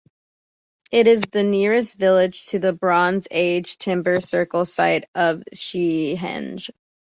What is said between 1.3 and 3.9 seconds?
the nearest village to the Bronze Age